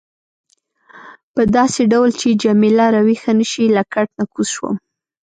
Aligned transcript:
په 1.33 1.41
داسې 1.55 1.81
ډول 1.93 2.09
چې 2.19 2.39
جميله 2.43 2.85
راویښه 2.95 3.31
نه 3.39 3.45
شي 3.51 3.65
له 3.75 3.83
کټ 3.93 4.07
نه 4.19 4.25
کوز 4.33 4.47
شوم. 4.55 4.75